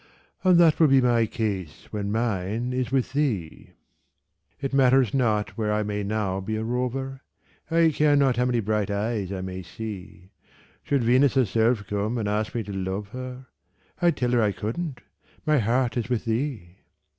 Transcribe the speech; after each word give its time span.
And 0.43 0.57
that 0.57 0.79
will 0.79 0.87
be 0.87 0.99
my 0.99 1.27
case 1.27 1.87
when 1.91 2.11
mine 2.11 2.73
is 2.73 2.91
with 2.91 3.13
thee. 3.13 3.73
It 4.59 4.73
matters 4.73 5.13
not 5.13 5.51
where 5.59 5.71
I 5.71 5.83
may 5.83 6.01
now 6.01 6.39
be 6.41 6.55
a 6.55 6.63
rover, 6.63 7.21
I 7.69 7.91
care 7.91 8.15
not 8.15 8.37
how 8.37 8.45
many 8.45 8.61
bright 8.61 8.89
eyes 8.89 9.31
I 9.31 9.41
may 9.41 9.61
see; 9.61 10.31
Should 10.81 11.03
Venus 11.03 11.35
herself 11.35 11.85
come 11.85 12.17
and 12.17 12.27
ask 12.27 12.55
me 12.55 12.63
to 12.63 12.73
love 12.73 13.09
her, 13.09 13.45
I'd 14.01 14.17
tell 14.17 14.31
her 14.31 14.41
I 14.41 14.53
couldn't 14.53 15.01
my 15.45 15.59
heart 15.59 15.95
is 15.97 16.09
with 16.09 16.25
thee. 16.25 16.77